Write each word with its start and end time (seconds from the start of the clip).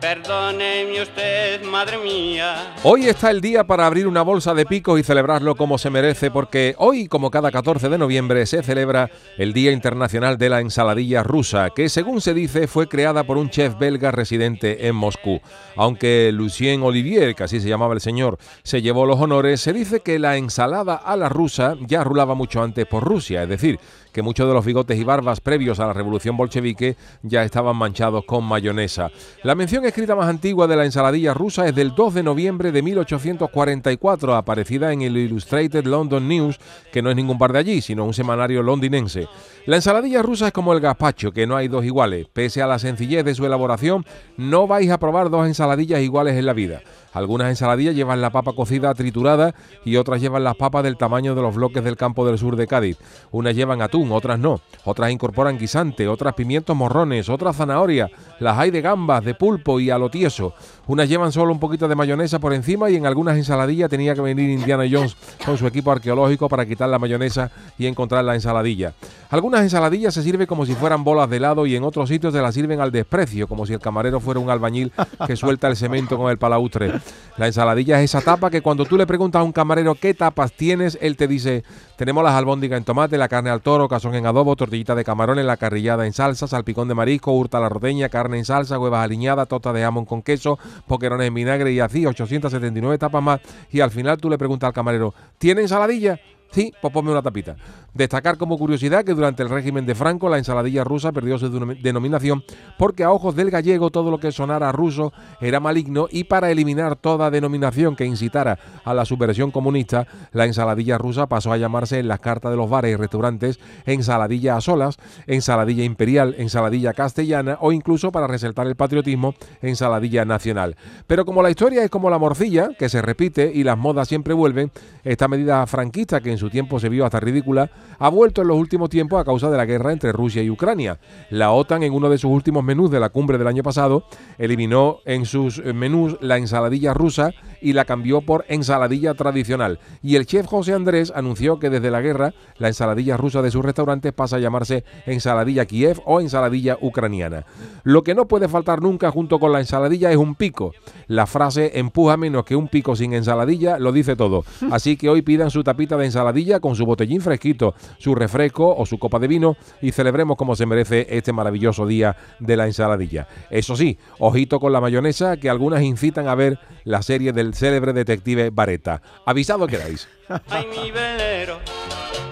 Perdóneme 0.00 1.02
usted, 1.02 1.64
madre 1.64 1.98
mía. 1.98 2.72
Hoy 2.84 3.08
está 3.08 3.32
el 3.32 3.40
día 3.40 3.64
para 3.64 3.84
abrir 3.84 4.06
una 4.06 4.22
bolsa 4.22 4.54
de 4.54 4.64
picos 4.64 5.00
y 5.00 5.02
celebrarlo 5.02 5.56
como 5.56 5.76
se 5.76 5.90
merece, 5.90 6.30
porque 6.30 6.76
hoy, 6.78 7.08
como 7.08 7.32
cada 7.32 7.50
14 7.50 7.88
de 7.88 7.98
noviembre, 7.98 8.46
se 8.46 8.62
celebra 8.62 9.10
el 9.38 9.52
Día 9.52 9.72
Internacional 9.72 10.38
de 10.38 10.50
la 10.50 10.60
Ensaladilla 10.60 11.24
Rusa, 11.24 11.70
que 11.70 11.88
según 11.88 12.20
se 12.20 12.32
dice 12.32 12.68
fue 12.68 12.88
creada 12.88 13.24
por 13.24 13.38
un 13.38 13.50
chef 13.50 13.76
belga 13.76 14.12
residente 14.12 14.86
en 14.86 14.94
Moscú. 14.94 15.40
Aunque 15.74 16.30
Lucien 16.32 16.84
Olivier, 16.84 17.34
que 17.34 17.42
así 17.42 17.60
se 17.60 17.68
llamaba 17.68 17.94
el 17.94 18.00
señor, 18.00 18.38
se 18.62 18.80
llevó 18.80 19.04
los 19.04 19.18
honores, 19.18 19.60
se 19.60 19.72
dice 19.72 19.98
que 19.98 20.20
la 20.20 20.36
ensalada 20.36 20.94
a 20.94 21.16
la 21.16 21.28
rusa 21.28 21.74
ya 21.80 22.04
rulaba 22.04 22.36
mucho 22.36 22.62
antes 22.62 22.86
por 22.86 23.02
Rusia, 23.02 23.42
es 23.42 23.48
decir, 23.48 23.80
que 24.12 24.22
muchos 24.22 24.48
de 24.48 24.54
los 24.54 24.64
bigotes 24.64 24.98
y 24.98 25.04
barbas 25.04 25.40
previos 25.40 25.80
a 25.80 25.86
la 25.86 25.92
revolución 25.92 26.36
bolchevique 26.36 26.96
ya 27.22 27.42
estaban 27.42 27.76
manchados 27.76 28.24
con 28.24 28.44
mayonesa. 28.44 29.10
La 29.42 29.54
mención 29.54 29.84
escrita 29.88 30.14
más 30.14 30.28
antigua 30.28 30.66
de 30.66 30.76
la 30.76 30.84
ensaladilla 30.84 31.34
rusa 31.34 31.66
es 31.66 31.74
del 31.74 31.94
2 31.94 32.14
de 32.14 32.22
noviembre 32.22 32.72
de 32.72 32.82
1844, 32.82 34.34
aparecida 34.34 34.92
en 34.92 35.02
el 35.02 35.16
Illustrated 35.16 35.84
London 35.84 36.28
News, 36.28 36.58
que 36.92 37.02
no 37.02 37.10
es 37.10 37.16
ningún 37.16 37.38
par 37.38 37.52
de 37.52 37.58
allí, 37.58 37.80
sino 37.80 38.04
un 38.04 38.14
semanario 38.14 38.62
londinense. 38.62 39.26
La 39.66 39.76
ensaladilla 39.76 40.22
rusa 40.22 40.46
es 40.46 40.52
como 40.52 40.72
el 40.72 40.80
gazpacho, 40.80 41.32
que 41.32 41.46
no 41.46 41.56
hay 41.56 41.68
dos 41.68 41.84
iguales. 41.84 42.26
Pese 42.32 42.62
a 42.62 42.66
la 42.66 42.78
sencillez 42.78 43.24
de 43.24 43.34
su 43.34 43.44
elaboración, 43.44 44.04
no 44.36 44.66
vais 44.66 44.90
a 44.90 44.98
probar 44.98 45.30
dos 45.30 45.46
ensaladillas 45.46 46.00
iguales 46.00 46.36
en 46.36 46.46
la 46.46 46.52
vida. 46.52 46.82
Algunas 47.18 47.48
ensaladillas 47.48 47.96
llevan 47.96 48.20
la 48.20 48.30
papa 48.30 48.52
cocida 48.52 48.94
triturada 48.94 49.52
y 49.84 49.96
otras 49.96 50.20
llevan 50.20 50.44
las 50.44 50.54
papas 50.54 50.84
del 50.84 50.96
tamaño 50.96 51.34
de 51.34 51.42
los 51.42 51.56
bloques 51.56 51.82
del 51.82 51.96
campo 51.96 52.24
del 52.24 52.38
sur 52.38 52.54
de 52.54 52.68
Cádiz. 52.68 52.96
Unas 53.32 53.56
llevan 53.56 53.82
atún, 53.82 54.12
otras 54.12 54.38
no. 54.38 54.60
Otras 54.84 55.10
incorporan 55.10 55.58
guisante, 55.58 56.06
otras 56.06 56.34
pimientos 56.34 56.76
morrones, 56.76 57.28
otras 57.28 57.56
zanahoria. 57.56 58.08
Las 58.38 58.56
hay 58.56 58.70
de 58.70 58.82
gambas, 58.82 59.24
de 59.24 59.34
pulpo 59.34 59.80
y 59.80 59.90
a 59.90 59.98
lo 59.98 60.10
tieso. 60.10 60.54
Unas 60.86 61.08
llevan 61.08 61.32
solo 61.32 61.50
un 61.52 61.58
poquito 61.58 61.88
de 61.88 61.96
mayonesa 61.96 62.38
por 62.38 62.54
encima 62.54 62.88
y 62.88 62.94
en 62.94 63.04
algunas 63.04 63.36
ensaladillas 63.36 63.90
tenía 63.90 64.14
que 64.14 64.20
venir 64.20 64.48
Indiana 64.48 64.84
Jones 64.88 65.16
con 65.44 65.58
su 65.58 65.66
equipo 65.66 65.90
arqueológico 65.90 66.48
para 66.48 66.66
quitar 66.66 66.88
la 66.88 67.00
mayonesa 67.00 67.50
y 67.78 67.86
encontrar 67.86 68.24
la 68.24 68.36
ensaladilla. 68.36 68.94
Algunas 69.28 69.62
ensaladillas 69.62 70.14
se 70.14 70.22
sirven 70.22 70.46
como 70.46 70.64
si 70.64 70.74
fueran 70.74 71.02
bolas 71.02 71.28
de 71.28 71.38
helado 71.38 71.66
y 71.66 71.74
en 71.74 71.82
otros 71.82 72.08
sitios 72.08 72.32
se 72.32 72.40
las 72.40 72.54
sirven 72.54 72.80
al 72.80 72.92
desprecio, 72.92 73.48
como 73.48 73.66
si 73.66 73.72
el 73.72 73.80
camarero 73.80 74.20
fuera 74.20 74.38
un 74.38 74.50
albañil 74.50 74.92
que 75.26 75.36
suelta 75.36 75.66
el 75.66 75.76
cemento 75.76 76.16
con 76.16 76.30
el 76.30 76.38
palaustre. 76.38 77.00
La 77.36 77.46
ensaladilla 77.46 78.02
es 78.02 78.10
esa 78.10 78.20
tapa 78.20 78.50
que 78.50 78.62
cuando 78.62 78.84
tú 78.84 78.96
le 78.96 79.06
preguntas 79.06 79.40
a 79.40 79.44
un 79.44 79.52
camarero 79.52 79.94
qué 79.94 80.12
tapas 80.12 80.52
tienes, 80.52 80.98
él 81.00 81.16
te 81.16 81.28
dice, 81.28 81.62
tenemos 81.96 82.24
las 82.24 82.34
albóndigas 82.34 82.78
en 82.78 82.84
tomate, 82.84 83.16
la 83.16 83.28
carne 83.28 83.50
al 83.50 83.60
toro, 83.60 83.88
cazón 83.88 84.16
en 84.16 84.26
adobo, 84.26 84.56
tortillita 84.56 84.96
de 84.96 85.04
camarones, 85.04 85.44
la 85.44 85.56
carrillada 85.56 86.04
en 86.04 86.12
salsa, 86.12 86.48
salpicón 86.48 86.88
de 86.88 86.94
marisco, 86.94 87.32
hurta 87.32 87.60
la 87.60 87.68
rodeña, 87.68 88.08
carne 88.08 88.38
en 88.38 88.44
salsa, 88.44 88.78
huevas 88.78 89.04
aliñadas, 89.04 89.46
tota 89.46 89.72
de 89.72 89.82
jamón 89.82 90.04
con 90.04 90.22
queso, 90.22 90.58
poquerones 90.88 91.28
en 91.28 91.34
vinagre 91.34 91.72
y 91.72 91.78
así, 91.78 92.06
879 92.06 92.98
tapas 92.98 93.22
más. 93.22 93.40
Y 93.70 93.80
al 93.80 93.92
final 93.92 94.18
tú 94.18 94.28
le 94.28 94.36
preguntas 94.36 94.66
al 94.66 94.74
camarero, 94.74 95.14
¿tiene 95.38 95.60
ensaladilla? 95.62 96.18
Sí, 96.50 96.72
pues 96.80 96.92
ponme 96.92 97.10
una 97.10 97.22
tapita. 97.22 97.56
Destacar 97.92 98.38
como 98.38 98.56
curiosidad 98.58 99.04
que 99.04 99.12
durante 99.12 99.42
el 99.42 99.48
régimen 99.48 99.84
de 99.84 99.94
Franco 99.94 100.28
la 100.28 100.38
ensaladilla 100.38 100.84
rusa 100.84 101.12
perdió 101.12 101.38
su 101.38 101.50
denominación 101.82 102.44
porque 102.78 103.04
a 103.04 103.10
ojos 103.10 103.34
del 103.34 103.50
gallego 103.50 103.90
todo 103.90 104.10
lo 104.10 104.18
que 104.18 104.32
sonara 104.32 104.72
ruso 104.72 105.12
era 105.40 105.58
maligno 105.60 106.06
y 106.10 106.24
para 106.24 106.50
eliminar 106.50 106.96
toda 106.96 107.30
denominación 107.30 107.96
que 107.96 108.04
incitara 108.04 108.58
a 108.84 108.94
la 108.94 109.04
subversión 109.04 109.50
comunista, 109.50 110.06
la 110.32 110.46
ensaladilla 110.46 110.96
rusa 110.96 111.26
pasó 111.26 111.52
a 111.52 111.56
llamarse 111.56 111.98
en 111.98 112.08
las 112.08 112.20
cartas 112.20 112.50
de 112.50 112.56
los 112.56 112.70
bares 112.70 112.92
y 112.92 112.96
restaurantes 112.96 113.58
ensaladilla 113.84 114.56
a 114.56 114.60
solas, 114.60 114.96
ensaladilla 115.26 115.84
imperial, 115.84 116.34
ensaladilla 116.38 116.92
castellana 116.92 117.58
o 117.60 117.72
incluso 117.72 118.12
para 118.12 118.26
resaltar 118.26 118.66
el 118.66 118.76
patriotismo, 118.76 119.34
ensaladilla 119.60 120.24
nacional. 120.24 120.76
Pero 121.06 121.24
como 121.24 121.42
la 121.42 121.50
historia 121.50 121.84
es 121.84 121.90
como 121.90 122.10
la 122.10 122.18
morcilla, 122.18 122.70
que 122.78 122.88
se 122.88 123.02
repite 123.02 123.50
y 123.52 123.64
las 123.64 123.76
modas 123.76 124.08
siempre 124.08 124.34
vuelven, 124.34 124.70
esta 125.04 125.28
medida 125.28 125.66
franquista 125.66 126.20
que 126.20 126.30
en 126.30 126.37
su 126.38 126.50
tiempo 126.50 126.80
se 126.80 126.88
vio 126.88 127.04
hasta 127.04 127.20
ridícula, 127.20 127.70
ha 127.98 128.08
vuelto 128.08 128.42
en 128.42 128.48
los 128.48 128.56
últimos 128.56 128.90
tiempos 128.90 129.20
a 129.20 129.24
causa 129.24 129.50
de 129.50 129.56
la 129.56 129.66
guerra 129.66 129.92
entre 129.92 130.12
Rusia 130.12 130.42
y 130.42 130.50
Ucrania. 130.50 130.98
La 131.30 131.52
OTAN, 131.52 131.82
en 131.82 131.92
uno 131.92 132.08
de 132.08 132.18
sus 132.18 132.30
últimos 132.30 132.64
menús 132.64 132.90
de 132.90 133.00
la 133.00 133.10
cumbre 133.10 133.38
del 133.38 133.46
año 133.46 133.62
pasado, 133.62 134.04
eliminó 134.38 134.98
en 135.04 135.26
sus 135.26 135.62
menús 135.64 136.16
la 136.20 136.36
ensaladilla 136.36 136.94
rusa 136.94 137.32
y 137.60 137.72
la 137.72 137.84
cambió 137.84 138.20
por 138.20 138.44
ensaladilla 138.48 139.14
tradicional. 139.14 139.78
Y 140.02 140.16
el 140.16 140.26
chef 140.26 140.46
José 140.46 140.74
Andrés 140.74 141.12
anunció 141.14 141.58
que 141.58 141.70
desde 141.70 141.90
la 141.90 142.00
guerra 142.00 142.34
la 142.58 142.68
ensaladilla 142.68 143.16
rusa 143.16 143.42
de 143.42 143.50
sus 143.50 143.64
restaurantes 143.64 144.12
pasa 144.12 144.36
a 144.36 144.40
llamarse 144.40 144.84
ensaladilla 145.06 145.66
Kiev 145.66 146.00
o 146.04 146.20
ensaladilla 146.20 146.78
ucraniana. 146.80 147.44
Lo 147.84 148.02
que 148.02 148.14
no 148.14 148.28
puede 148.28 148.48
faltar 148.48 148.82
nunca 148.82 149.10
junto 149.10 149.38
con 149.38 149.52
la 149.52 149.60
ensaladilla 149.60 150.10
es 150.10 150.16
un 150.16 150.34
pico. 150.34 150.72
La 151.06 151.26
frase 151.26 151.78
empuja 151.78 152.16
menos 152.16 152.44
que 152.44 152.56
un 152.56 152.68
pico 152.68 152.96
sin 152.96 153.12
ensaladilla 153.12 153.78
lo 153.78 153.92
dice 153.92 154.16
todo. 154.16 154.44
Así 154.70 154.96
que 154.96 155.08
hoy 155.08 155.22
pidan 155.22 155.50
su 155.50 155.64
tapita 155.64 155.96
de 155.96 156.06
ensaladilla 156.06 156.27
con 156.60 156.76
su 156.76 156.84
botellín 156.84 157.20
fresquito, 157.20 157.74
su 157.98 158.14
refresco 158.14 158.74
o 158.76 158.86
su 158.86 158.98
copa 158.98 159.18
de 159.18 159.28
vino 159.28 159.56
y 159.80 159.92
celebremos 159.92 160.36
como 160.36 160.54
se 160.56 160.66
merece 160.66 161.06
este 161.10 161.32
maravilloso 161.32 161.86
día 161.86 162.16
de 162.38 162.56
la 162.56 162.66
ensaladilla. 162.66 163.26
Eso 163.50 163.76
sí, 163.76 163.98
ojito 164.18 164.60
con 164.60 164.72
la 164.72 164.80
mayonesa 164.80 165.36
que 165.36 165.48
algunas 165.48 165.82
incitan 165.82 166.28
a 166.28 166.34
ver 166.34 166.58
la 166.84 167.02
serie 167.02 167.32
del 167.32 167.54
célebre 167.54 167.92
detective 167.92 168.50
Vareta. 168.50 169.00
Avisado 169.24 169.66
quedáis. 169.66 170.08
Ay, 170.48 170.66
mi 170.66 170.90
velero, 170.90 171.58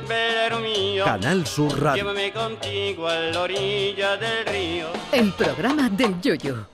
velero 0.08 0.60
mío. 0.60 1.04
Canal 1.04 1.46
Sur 1.46 1.80
Radio. 1.80 2.04
Llévame 2.04 2.32
contigo 2.32 3.08
a 3.08 3.14
la 3.14 3.40
orilla 3.40 4.16
del 4.16 4.46
río. 4.46 4.86
El 5.12 5.32
programa 5.32 5.88
del 5.88 6.20
Yoyo. 6.20 6.66